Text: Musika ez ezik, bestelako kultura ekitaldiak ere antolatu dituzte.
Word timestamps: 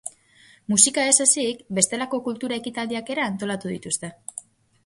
Musika 0.71 1.03
ez 1.09 1.17
ezik, 1.25 1.61
bestelako 1.79 2.21
kultura 2.31 2.57
ekitaldiak 2.63 3.15
ere 3.17 3.27
antolatu 3.29 3.75
dituzte. 3.75 4.15